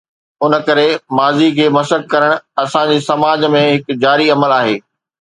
[0.43, 2.31] ان ڪري ماضيءَ کي مسخ ڪرڻ
[2.63, 4.77] اسان جي سماج ۾ هڪ جاري عمل آهي.